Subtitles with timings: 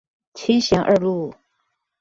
[0.33, 1.35] 七賢二路